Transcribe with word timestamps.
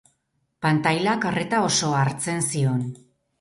Pantailak 0.65 1.27
arreta 1.33 1.59
osoa 1.67 2.01
hartzen 2.07 2.43
zion. 2.55 2.83